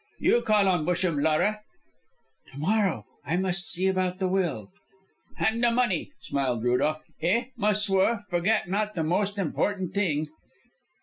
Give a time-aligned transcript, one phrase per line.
[0.19, 1.61] "You call on Busham, Laura."
[2.53, 3.05] "To morrow.
[3.23, 4.71] I must see about the will."
[5.37, 7.03] "And the money," smiled Rudolph.
[7.21, 10.25] "Eh, ma s[oe]ur, forget not the most important thing."